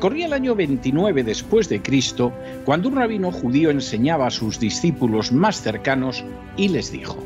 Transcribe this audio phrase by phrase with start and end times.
[0.00, 2.32] Corría el año 29 después de Cristo
[2.64, 6.24] cuando un rabino judío enseñaba a sus discípulos más cercanos
[6.56, 7.18] y les dijo: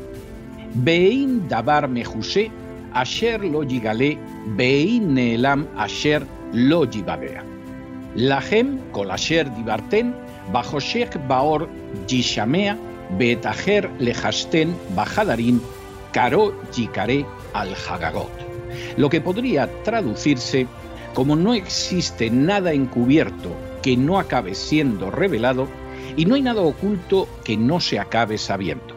[0.73, 2.51] Bein davar mehuse
[2.93, 4.17] asher lo yigale
[4.57, 7.45] bein neelam asher lo yibadea.
[8.15, 10.13] Lahem kol asher dibarten
[10.51, 10.79] bajo
[11.29, 11.69] baor
[12.09, 12.77] yishamea
[13.17, 15.61] betajer lehasten bajadarin
[16.11, 18.31] Caro Yikaré al Hagagot,
[18.97, 20.67] lo que podría traducirse
[21.15, 25.67] como no existe nada encubierto que no acabe siendo revelado
[26.17, 28.93] y no hay nada oculto que no se acabe sabiendo.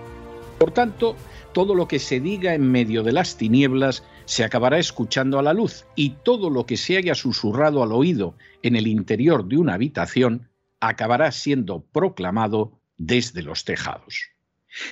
[0.59, 1.15] Por tanto,
[1.53, 5.55] todo lo que se diga en medio de las tinieblas se acabará escuchando a la
[5.55, 9.75] luz y todo lo que se haya susurrado al oído en el interior de una
[9.75, 10.49] habitación
[10.81, 14.31] acabará siendo proclamado desde los tejados.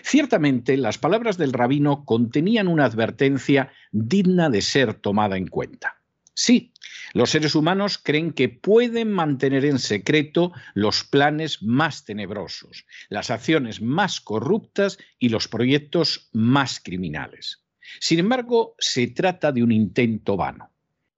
[0.02, 5.95] Ciertamente, las palabras del rabino contenían una advertencia digna de ser tomada en cuenta.
[6.38, 6.74] Sí,
[7.14, 13.80] los seres humanos creen que pueden mantener en secreto los planes más tenebrosos, las acciones
[13.80, 17.64] más corruptas y los proyectos más criminales.
[18.00, 20.70] Sin embargo, se trata de un intento vano.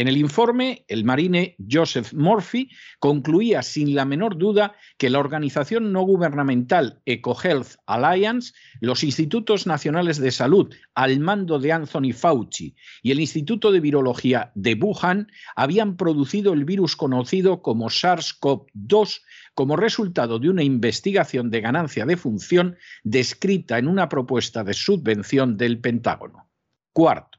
[0.03, 2.69] en el informe, el marine Joseph Murphy
[2.99, 10.19] concluía sin la menor duda que la organización no gubernamental EcoHealth Alliance, los institutos nacionales
[10.19, 15.97] de salud al mando de Anthony Fauci y el Instituto de Virología de Wuhan habían
[15.97, 19.21] producido el virus conocido como SARS-CoV-2
[19.55, 25.57] como resultado de una investigación de ganancia de función descrita en una propuesta de subvención
[25.57, 26.51] del Pentágono.
[26.93, 27.32] Cuarto,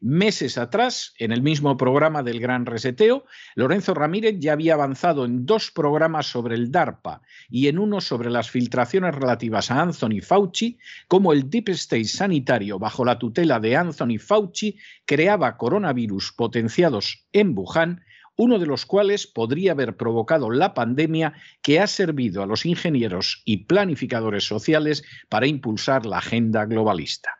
[0.00, 3.24] Meses atrás, en el mismo programa del Gran Reseteo,
[3.56, 8.30] Lorenzo Ramírez ya había avanzado en dos programas sobre el DARPA y en uno sobre
[8.30, 10.78] las filtraciones relativas a Anthony Fauci,
[11.08, 17.56] como el Deep State sanitario bajo la tutela de Anthony Fauci creaba coronavirus potenciados en
[17.56, 18.02] Wuhan
[18.38, 23.42] uno de los cuales podría haber provocado la pandemia que ha servido a los ingenieros
[23.44, 27.37] y planificadores sociales para impulsar la agenda globalista.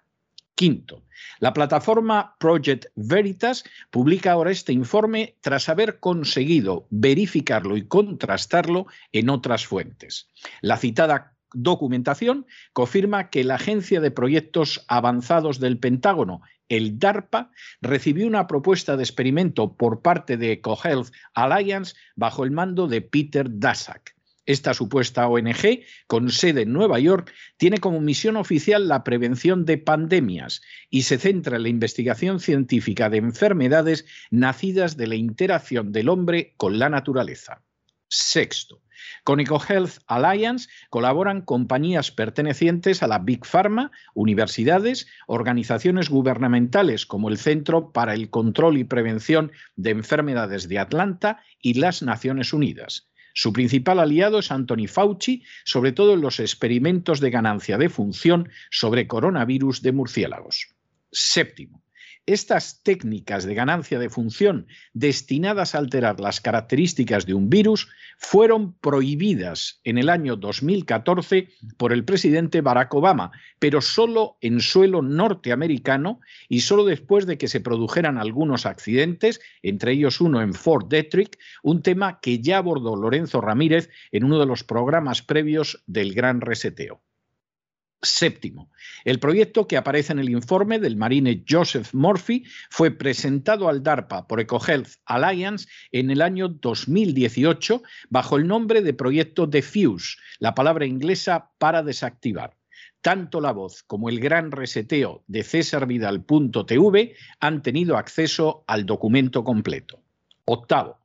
[0.59, 1.05] Quinto,
[1.39, 3.63] la plataforma Project Veritas
[3.93, 10.29] publica ahora este informe tras haber conseguido verificarlo y contrastarlo en otras fuentes.
[10.61, 18.27] La citada documentación confirma que la Agencia de Proyectos Avanzados del Pentágono, el DARPA, recibió
[18.27, 24.18] una propuesta de experimento por parte de EcoHealth Alliance bajo el mando de Peter Daszak.
[24.49, 29.77] Esta supuesta ONG, con sede en Nueva York, tiene como misión oficial la prevención de
[29.77, 36.09] pandemias y se centra en la investigación científica de enfermedades nacidas de la interacción del
[36.09, 37.63] hombre con la naturaleza.
[38.09, 38.81] Sexto,
[39.23, 47.37] con EcoHealth Alliance colaboran compañías pertenecientes a la Big Pharma, universidades, organizaciones gubernamentales como el
[47.37, 53.11] Centro para el Control y Prevención de Enfermedades de Atlanta y las Naciones Unidas.
[53.41, 58.49] Su principal aliado es Anthony Fauci, sobre todo en los experimentos de ganancia de función
[58.69, 60.75] sobre coronavirus de murciélagos.
[61.13, 61.81] Séptimo,
[62.29, 67.89] estas técnicas de ganancia de función destinadas a alterar las características de un virus
[68.19, 71.49] fueron prohibidas en el año 2014
[71.79, 76.21] por el presidente Barack Obama, pero solo en suelo norteamericano
[76.51, 81.39] y solo después de que se produjeran algunos accidentes, entre ellos uno en Fort Detrick,
[81.63, 86.43] un tema que ya abordó Lorenzo Ramírez en uno de los programas previos del Gran
[86.43, 87.01] Reseteo.
[88.01, 88.71] Séptimo,
[89.05, 94.29] el proyecto que aparece en el informe del marine Joseph Murphy fue presentado al DARPA
[94.29, 100.87] por EcoHealth Alliance en el año 2018 bajo el nombre de proyecto Defuse, la palabra
[100.87, 102.57] inglesa para desactivar.
[103.01, 110.01] Tanto la voz como el gran reseteo de cesarvidal.tv han tenido acceso al documento completo.
[110.45, 110.99] Octavo,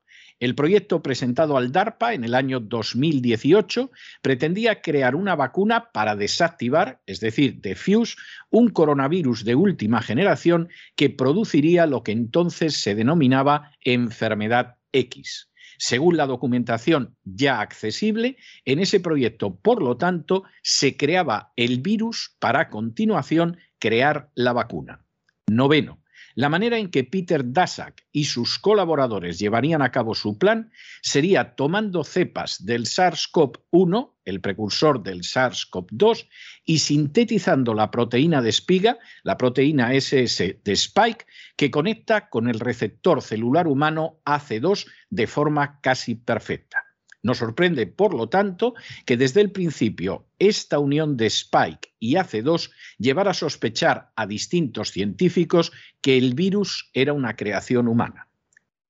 [0.43, 3.91] el proyecto presentado al DARPA en el año 2018
[4.21, 8.17] pretendía crear una vacuna para desactivar, es decir, defuse,
[8.49, 10.67] un coronavirus de última generación
[10.97, 15.49] que produciría lo que entonces se denominaba enfermedad X.
[15.77, 18.35] Según la documentación ya accesible,
[18.65, 24.51] en ese proyecto, por lo tanto, se creaba el virus para a continuación crear la
[24.51, 25.05] vacuna.
[25.47, 26.02] Noveno,
[26.35, 30.71] la manera en que Peter Daszak y sus colaboradores llevarían a cabo su plan
[31.01, 36.27] sería tomando cepas del SARS-CoV-1, el precursor del SARS-CoV-2,
[36.65, 41.25] y sintetizando la proteína de espiga, la proteína SS de Spike,
[41.55, 46.92] que conecta con el receptor celular humano AC2 de forma casi perfecta.
[47.23, 48.75] Nos sorprende, por lo tanto,
[49.05, 54.91] que desde el principio esta unión de Spike y AC2 llevara a sospechar a distintos
[54.91, 55.71] científicos
[56.01, 58.27] que el virus era una creación humana.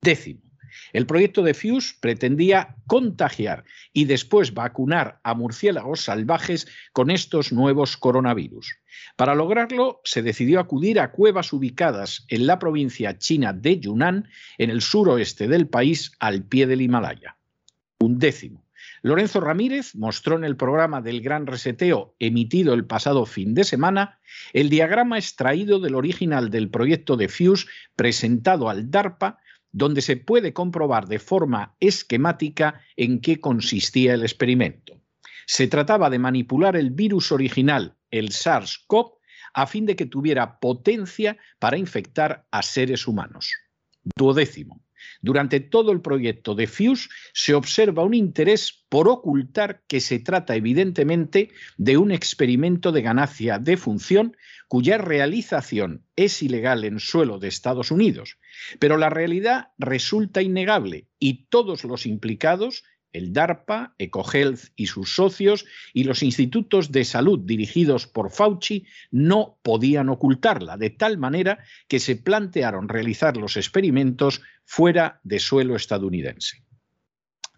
[0.02, 0.42] Décimo,
[0.94, 7.98] el proyecto de Fuse pretendía contagiar y después vacunar a murciélagos salvajes con estos nuevos
[7.98, 8.78] coronavirus.
[9.16, 14.28] Para lograrlo, se decidió acudir a cuevas ubicadas en la provincia china de Yunnan,
[14.58, 17.38] en el suroeste del país, al pie del Himalaya
[18.00, 18.66] un décimo.
[19.02, 24.20] Lorenzo Ramírez mostró en el programa del Gran Reseteo emitido el pasado fin de semana
[24.54, 29.40] el diagrama extraído del original del proyecto de Fuse presentado al DARPA,
[29.72, 35.02] donde se puede comprobar de forma esquemática en qué consistía el experimento.
[35.46, 39.14] Se trataba de manipular el virus original, el SARS-CoV,
[39.54, 43.54] a fin de que tuviera potencia para infectar a seres humanos.
[44.16, 44.82] Duodécimo.
[45.22, 50.56] Durante todo el proyecto de Fuse se observa un interés por ocultar que se trata
[50.56, 57.48] evidentemente de un experimento de ganancia de función cuya realización es ilegal en suelo de
[57.48, 58.38] Estados Unidos.
[58.80, 65.66] Pero la realidad resulta innegable y todos los implicados el DARPA, EcoHealth y sus socios
[65.94, 72.00] y los institutos de salud dirigidos por Fauci no podían ocultarla, de tal manera que
[72.00, 76.64] se plantearon realizar los experimentos fuera de suelo estadounidense.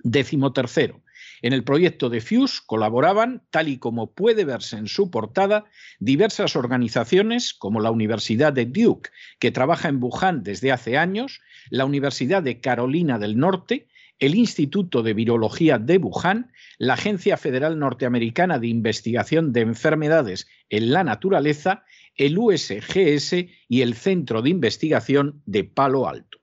[0.03, 1.01] Décimo tercero.
[1.41, 5.65] En el proyecto de FUSE colaboraban, tal y como puede verse en su portada,
[5.99, 9.09] diversas organizaciones como la Universidad de Duke,
[9.39, 13.87] que trabaja en Wuhan desde hace años, la Universidad de Carolina del Norte,
[14.19, 20.91] el Instituto de Virología de Wuhan, la Agencia Federal Norteamericana de Investigación de Enfermedades en
[20.91, 21.83] la Naturaleza,
[22.15, 23.33] el USGS
[23.67, 26.39] y el Centro de Investigación de Palo Alto.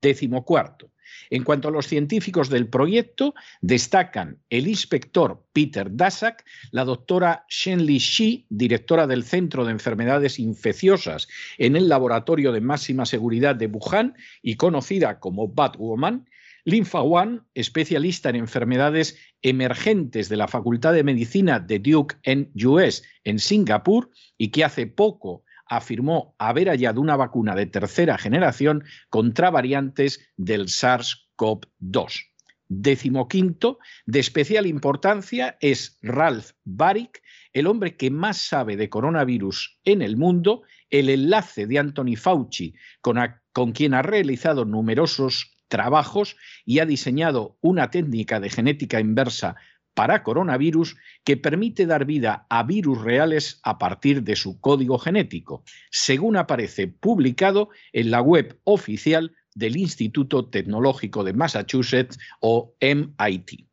[0.00, 0.92] Décimo cuarto.
[1.30, 7.98] En cuanto a los científicos del proyecto, destacan el inspector Peter Daszak, la doctora Shenli
[7.98, 14.14] Shi, directora del Centro de Enfermedades Infecciosas en el Laboratorio de Máxima Seguridad de Wuhan
[14.42, 16.26] y conocida como Batwoman,
[16.68, 23.04] Linfa Wan, especialista en enfermedades emergentes de la Facultad de Medicina de Duke en US
[23.24, 29.48] en Singapur y que hace poco afirmó haber hallado una vacuna de tercera generación contra
[29.48, 32.26] variantes del SARS-CoV-2.
[32.68, 37.22] Decimoquinto, de especial importancia es Ralph Baric,
[37.54, 42.74] el hombre que más sabe de coronavirus en el mundo, el enlace de Anthony Fauci,
[43.00, 43.16] con,
[43.54, 49.56] con quien ha realizado numerosos trabajos y ha diseñado una técnica de genética inversa
[49.94, 55.64] para coronavirus que permite dar vida a virus reales a partir de su código genético,
[55.90, 63.66] según aparece publicado en la web oficial del Instituto Tecnológico de Massachusetts o MIT.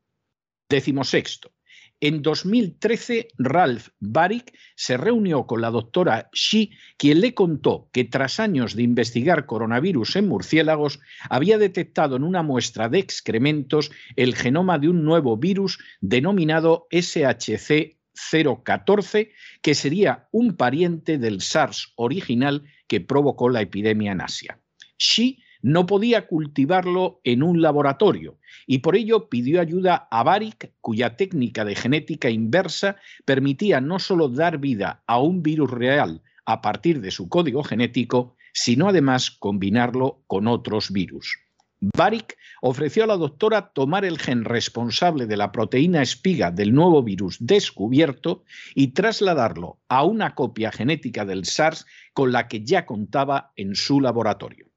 [0.67, 1.54] Décimo sexto.
[2.01, 8.39] En 2013, Ralph Baric se reunió con la doctora Shi, quien le contó que tras
[8.39, 10.99] años de investigar coronavirus en murciélagos,
[11.29, 17.97] había detectado en una muestra de excrementos el genoma de un nuevo virus denominado SHC
[18.63, 24.59] 014, que sería un pariente del SARS original que provocó la epidemia en Asia.
[24.97, 31.17] Xi no podía cultivarlo en un laboratorio y por ello pidió ayuda a Baric, cuya
[31.17, 37.01] técnica de genética inversa permitía no solo dar vida a un virus real a partir
[37.01, 41.35] de su código genético, sino además combinarlo con otros virus.
[41.79, 47.01] Baric ofreció a la doctora tomar el gen responsable de la proteína espiga del nuevo
[47.01, 48.43] virus descubierto
[48.75, 53.99] y trasladarlo a una copia genética del SARS con la que ya contaba en su
[53.99, 54.74] laboratorio.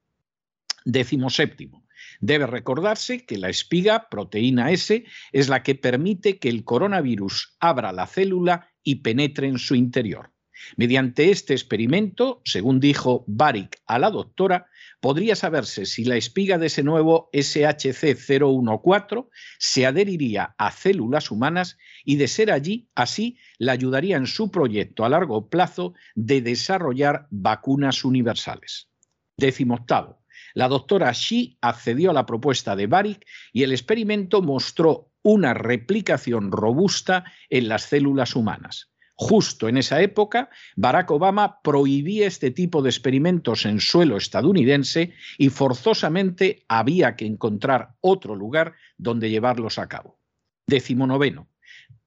[0.90, 1.84] Décimo séptimo.
[2.18, 7.92] Debe recordarse que la espiga, proteína S, es la que permite que el coronavirus abra
[7.92, 10.32] la célula y penetre en su interior.
[10.78, 14.68] Mediante este experimento, según dijo Baric a la doctora,
[14.98, 19.28] podría saberse si la espiga de ese nuevo SHC014
[19.58, 25.04] se adheriría a células humanas y de ser allí, así, la ayudaría en su proyecto
[25.04, 28.88] a largo plazo de desarrollar vacunas universales.
[29.36, 30.17] Décimo octavo.
[30.58, 36.50] La doctora Shi accedió a la propuesta de Baric y el experimento mostró una replicación
[36.50, 38.90] robusta en las células humanas.
[39.14, 45.50] Justo en esa época, Barack Obama prohibía este tipo de experimentos en suelo estadounidense y
[45.50, 50.18] forzosamente había que encontrar otro lugar donde llevarlos a cabo.
[50.66, 51.48] Décimo noveno.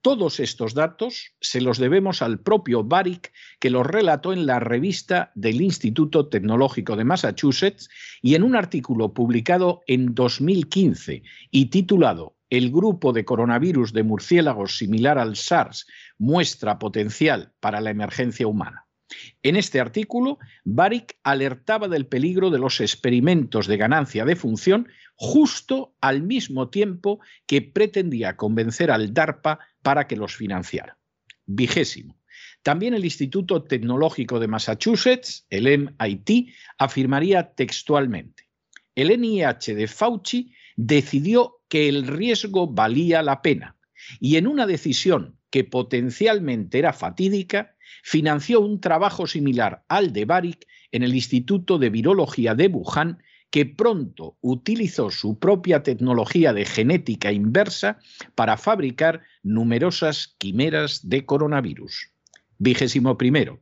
[0.02, 5.32] Todos estos datos se los debemos al propio Baric, que los relató en la revista
[5.36, 7.88] del Instituto Tecnológico de Massachusetts
[8.20, 14.76] y en un artículo publicado en 2015 y titulado El grupo de coronavirus de murciélagos
[14.76, 15.86] similar al SARS
[16.18, 18.88] muestra potencial para la emergencia humana.
[19.44, 25.94] En este artículo, Baric alertaba del peligro de los experimentos de ganancia de función justo
[26.02, 30.98] al mismo tiempo que pretendía convencer al DARPA para que los financiara.
[31.46, 32.20] Vigésimo.
[32.64, 38.50] También el Instituto Tecnológico de Massachusetts, el MIT, afirmaría textualmente,
[38.96, 43.78] el NIH de Fauci decidió que el riesgo valía la pena
[44.20, 50.68] y en una decisión que potencialmente era fatídica, financió un trabajo similar al de Baric
[50.92, 57.32] en el Instituto de Virología de Wuhan que pronto utilizó su propia tecnología de genética
[57.32, 58.00] inversa
[58.34, 62.12] para fabricar numerosas quimeras de coronavirus.
[62.58, 63.60] Vigésimo primero.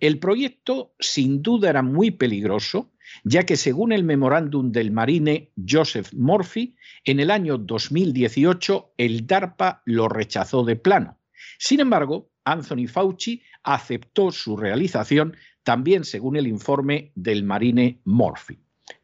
[0.00, 2.92] El proyecto sin duda era muy peligroso,
[3.24, 9.82] ya que según el memorándum del marine Joseph Murphy, en el año 2018 el DARPA
[9.86, 11.18] lo rechazó de plano.
[11.58, 18.58] Sin embargo, Anthony Fauci aceptó su realización también según el informe del marine Murphy.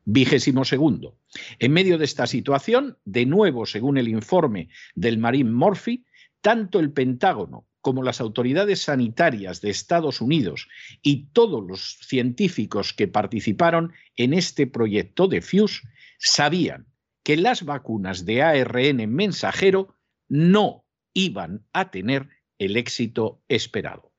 [0.04, 1.18] Vigésimo segundo.
[1.58, 6.04] En medio de esta situación, de nuevo, según el informe del Marine Murphy,
[6.40, 10.68] tanto el Pentágono como las autoridades sanitarias de Estados Unidos
[11.02, 15.82] y todos los científicos que participaron en este proyecto de FUSE
[16.18, 16.86] sabían
[17.22, 19.94] que las vacunas de ARN mensajero
[20.28, 22.28] no iban a tener
[22.58, 24.12] el éxito esperado.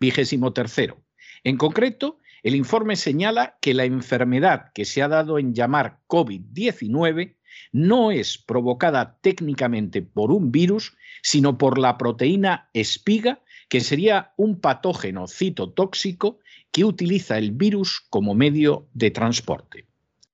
[0.00, 1.02] Vigésimo tercero.
[1.44, 7.36] En concreto, el informe señala que la enfermedad que se ha dado en llamar COVID-19
[7.72, 14.60] no es provocada técnicamente por un virus, sino por la proteína espiga, que sería un
[14.60, 16.38] patógeno citotóxico
[16.70, 19.86] que utiliza el virus como medio de transporte.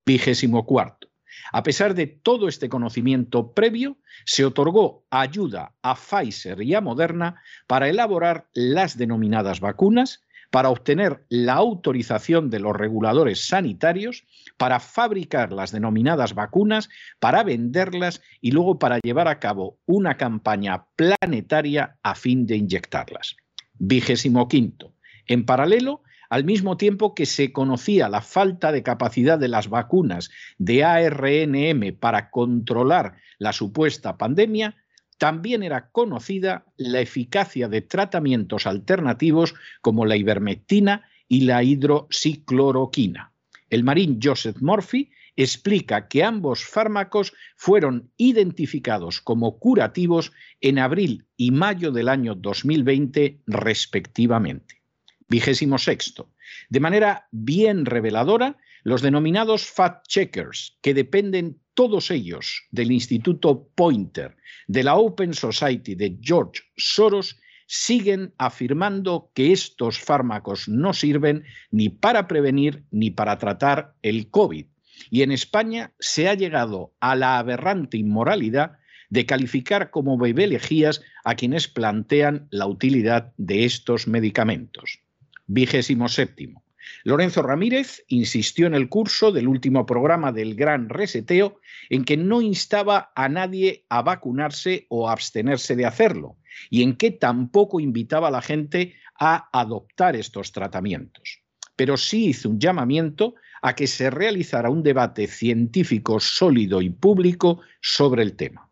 [0.05, 1.09] Vigésimo cuarto.
[1.53, 7.43] A pesar de todo este conocimiento previo, se otorgó ayuda a Pfizer y a Moderna
[7.67, 10.23] para elaborar las denominadas vacunas
[10.53, 14.27] para obtener la autorización de los reguladores sanitarios
[14.59, 20.85] para fabricar las denominadas vacunas, para venderlas y luego para llevar a cabo una campaña
[20.95, 23.37] planetaria a fin de inyectarlas.
[23.79, 24.95] Vigésimo quinto.
[25.27, 30.31] En paralelo, al mismo tiempo que se conocía la falta de capacidad de las vacunas
[30.59, 34.77] de ARNM para controlar la supuesta pandemia,
[35.23, 43.33] también era conocida la eficacia de tratamientos alternativos como la ivermectina y la hidroxicloroquina.
[43.71, 51.53] El marín Joseph Murphy explica que ambos fármacos fueron identificados como curativos en abril y
[51.53, 54.83] mayo del año 2020 respectivamente.
[55.29, 56.33] Vigésimo sexto.
[56.69, 64.37] De manera bien reveladora, los denominados fact-checkers, que dependen todos ellos del Instituto Pointer,
[64.67, 71.89] de la Open Society de George Soros, siguen afirmando que estos fármacos no sirven ni
[71.89, 74.67] para prevenir ni para tratar el COVID,
[75.11, 81.35] y en España se ha llegado a la aberrante inmoralidad de calificar como bebelejías a
[81.35, 85.01] quienes plantean la utilidad de estos medicamentos.
[85.47, 86.62] Vigésimo séptimo.
[87.05, 91.61] Lorenzo Ramírez insistió en el curso del último programa del Gran Reseteo
[91.91, 96.37] en que no instaba a nadie a vacunarse o a abstenerse de hacerlo
[96.71, 101.43] y en que tampoco invitaba a la gente a adoptar estos tratamientos.
[101.77, 107.61] Pero sí hizo un llamamiento a que se realizara un debate científico sólido y público
[107.81, 108.69] sobre el tema.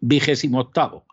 [0.00, 1.06] Vigésimo octavo.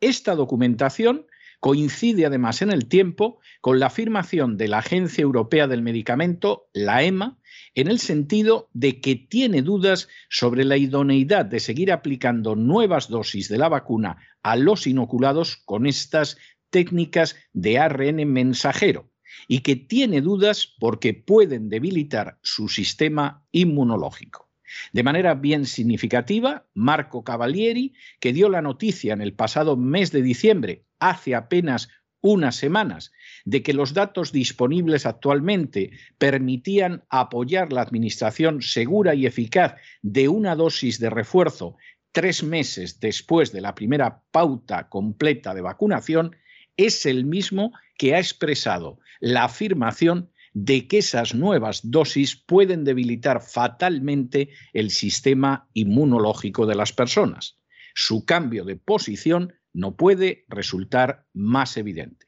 [0.00, 1.26] Esta documentación
[1.60, 7.02] coincide además en el tiempo con la afirmación de la Agencia Europea del Medicamento, la
[7.02, 7.38] EMA,
[7.74, 13.48] en el sentido de que tiene dudas sobre la idoneidad de seguir aplicando nuevas dosis
[13.48, 16.38] de la vacuna a los inoculados con estas
[16.70, 19.10] técnicas de ARN mensajero,
[19.46, 24.48] y que tiene dudas porque pueden debilitar su sistema inmunológico.
[24.92, 30.22] De manera bien significativa, Marco Cavalieri, que dio la noticia en el pasado mes de
[30.22, 31.88] diciembre, hace apenas
[32.22, 33.12] unas semanas,
[33.44, 40.54] de que los datos disponibles actualmente permitían apoyar la administración segura y eficaz de una
[40.54, 41.76] dosis de refuerzo
[42.12, 46.36] tres meses después de la primera pauta completa de vacunación,
[46.76, 53.40] es el mismo que ha expresado la afirmación de que esas nuevas dosis pueden debilitar
[53.40, 57.58] fatalmente el sistema inmunológico de las personas.
[57.94, 62.26] Su cambio de posición no puede resultar más evidente.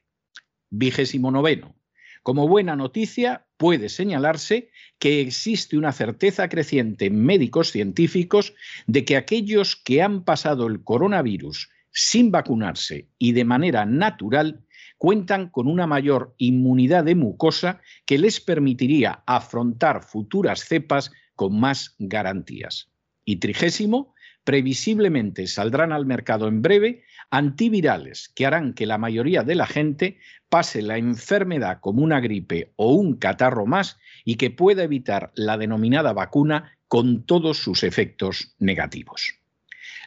[0.70, 1.76] Vigésimo noveno.
[2.22, 8.54] Como buena noticia, puede señalarse que existe una certeza creciente en médicos científicos
[8.86, 14.64] de que aquellos que han pasado el coronavirus sin vacunarse y de manera natural
[14.98, 21.96] cuentan con una mayor inmunidad de mucosa que les permitiría afrontar futuras cepas con más
[21.98, 22.92] garantías.
[23.24, 27.02] Y trigésimo, previsiblemente saldrán al mercado en breve
[27.32, 30.18] antivirales que harán que la mayoría de la gente
[30.50, 35.56] pase la enfermedad como una gripe o un catarro más y que pueda evitar la
[35.56, 39.40] denominada vacuna con todos sus efectos negativos.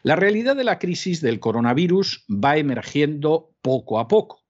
[0.04, 4.44] La realidad de la crisis del coronavirus va emergiendo poco a poco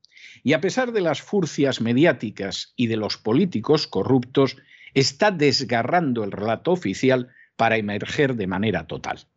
[0.44, 4.58] y a pesar de las furcias mediáticas y de los políticos corruptos,
[4.94, 9.28] está desgarrando el relato oficial para emerger de manera total.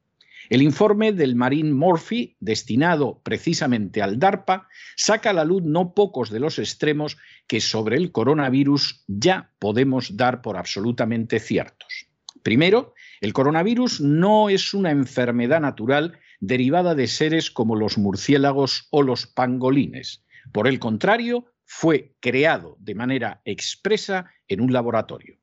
[0.49, 6.31] El informe del Marine Murphy, destinado precisamente al DARPA, saca a la luz no pocos
[6.31, 12.07] de los extremos que sobre el coronavirus ya podemos dar por absolutamente ciertos.
[12.43, 19.03] Primero, el coronavirus no es una enfermedad natural derivada de seres como los murciélagos o
[19.03, 20.25] los pangolines.
[20.53, 25.37] Por el contrario, fue creado de manera expresa en un laboratorio.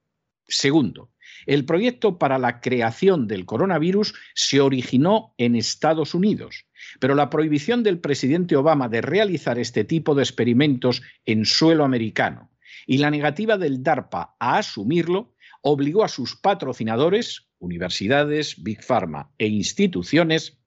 [0.48, 1.12] Segundo,
[1.46, 6.66] el proyecto para la creación del coronavirus se originó en Estados Unidos,
[7.00, 12.52] pero la prohibición del presidente Obama de realizar este tipo de experimentos en suelo americano
[12.88, 19.48] y la negativa del DARPA a asumirlo obligó a sus patrocinadores, universidades, Big Pharma e
[19.48, 20.60] instituciones,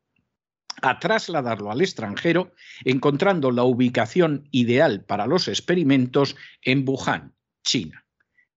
[0.82, 2.52] a trasladarlo al extranjero,
[2.84, 8.04] encontrando la ubicación ideal para los experimentos en Wuhan, China.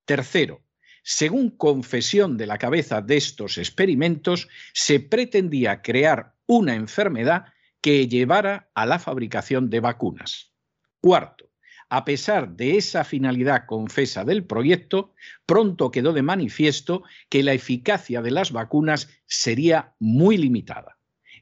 [0.06, 0.64] Tercero,
[1.04, 7.46] según confesión de la cabeza de estos experimentos, se pretendía crear una enfermedad
[7.82, 10.52] que llevara a la fabricación de vacunas.
[11.02, 11.52] Cuarto,
[11.90, 15.14] a pesar de esa finalidad confesa del proyecto,
[15.46, 20.98] pronto quedó de manifiesto que la eficacia de las vacunas sería muy limitada.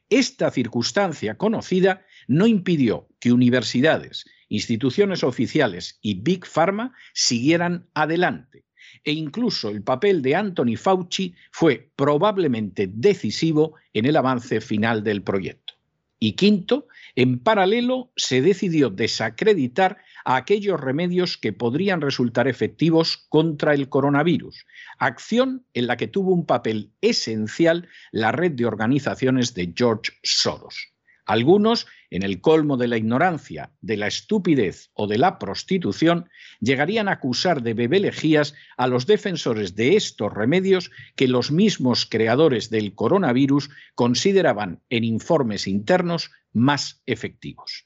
[0.09, 8.65] Esta circunstancia conocida no impidió que universidades, instituciones oficiales y Big Pharma siguieran adelante,
[9.03, 15.23] e incluso el papel de Anthony Fauci fue probablemente decisivo en el avance final del
[15.23, 15.73] proyecto.
[16.19, 23.73] Y quinto, en paralelo se decidió desacreditar a aquellos remedios que podrían resultar efectivos contra
[23.73, 24.65] el coronavirus,
[24.97, 30.89] acción en la que tuvo un papel esencial la red de organizaciones de George Soros.
[31.25, 37.07] Algunos, en el colmo de la ignorancia, de la estupidez o de la prostitución, llegarían
[37.07, 42.95] a acusar de bebelejías a los defensores de estos remedios que los mismos creadores del
[42.95, 47.85] coronavirus consideraban en informes internos más efectivos.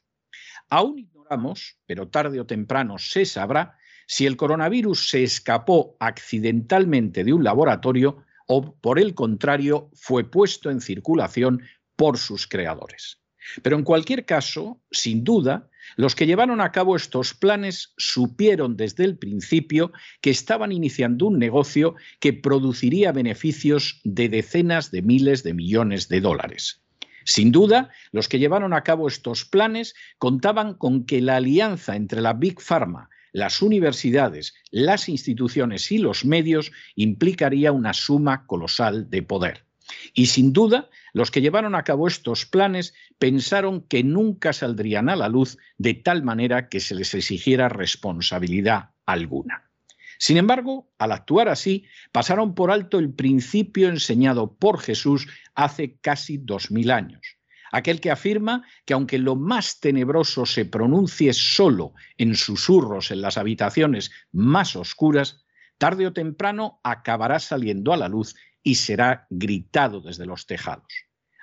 [0.70, 7.34] Aún ignoramos, pero tarde o temprano se sabrá, si el coronavirus se escapó accidentalmente de
[7.34, 11.64] un laboratorio o, por el contrario, fue puesto en circulación
[11.96, 13.23] por sus creadores.
[13.62, 19.04] Pero en cualquier caso, sin duda, los que llevaron a cabo estos planes supieron desde
[19.04, 25.54] el principio que estaban iniciando un negocio que produciría beneficios de decenas de miles de
[25.54, 26.82] millones de dólares.
[27.26, 32.22] Sin duda, los que llevaron a cabo estos planes contaban con que la alianza entre
[32.22, 39.24] la Big Pharma, las universidades, las instituciones y los medios implicaría una suma colosal de
[39.24, 39.66] poder.
[40.14, 45.16] Y sin duda, los que llevaron a cabo estos planes pensaron que nunca saldrían a
[45.16, 49.70] la luz de tal manera que se les exigiera responsabilidad alguna.
[50.18, 56.38] Sin embargo, al actuar así, pasaron por alto el principio enseñado por Jesús hace casi
[56.38, 57.38] dos mil años,
[57.72, 63.38] aquel que afirma que aunque lo más tenebroso se pronuncie solo en susurros en las
[63.38, 65.44] habitaciones más oscuras,
[65.78, 70.88] tarde o temprano acabará saliendo a la luz y será gritado desde los tejados.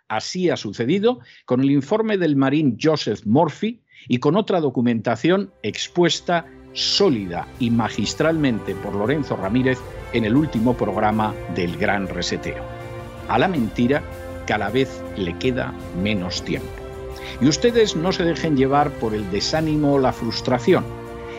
[0.08, 6.46] Así ha sucedido con el informe del marín Joseph Murphy y con otra documentación expuesta
[6.72, 9.78] sólida y magistralmente por Lorenzo Ramírez
[10.12, 12.64] en el último programa del Gran Reseteo.
[13.28, 14.02] A la mentira
[14.46, 16.68] cada vez le queda menos tiempo.
[17.40, 20.84] Y ustedes no se dejen llevar por el desánimo o la frustración.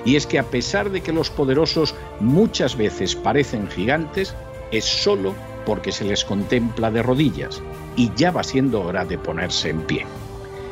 [0.05, 4.33] Y es que a pesar de que los poderosos muchas veces parecen gigantes,
[4.71, 5.35] es solo
[5.65, 7.61] porque se les contempla de rodillas
[7.95, 10.05] y ya va siendo hora de ponerse en pie.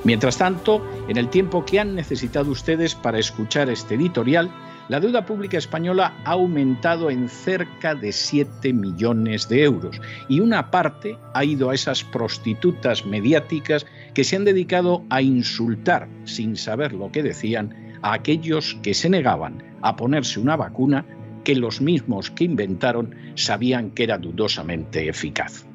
[0.03, 4.49] Mientras tanto, en el tiempo que han necesitado ustedes para escuchar este editorial,
[4.87, 10.71] la deuda pública española ha aumentado en cerca de 7 millones de euros y una
[10.71, 16.93] parte ha ido a esas prostitutas mediáticas que se han dedicado a insultar, sin saber
[16.93, 21.05] lo que decían, a aquellos que se negaban a ponerse una vacuna
[21.43, 25.65] que los mismos que inventaron sabían que era dudosamente eficaz.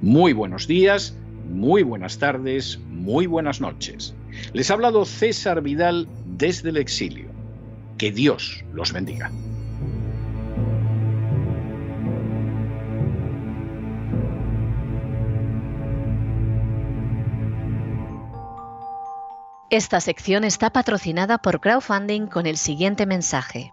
[0.00, 1.16] Muy buenos días,
[1.48, 4.14] muy buenas tardes, muy buenas noches.
[4.52, 7.26] Les ha hablado César Vidal desde el exilio.
[7.98, 9.30] Que Dios los bendiga.
[19.70, 23.72] Esta sección está patrocinada por crowdfunding con el siguiente mensaje.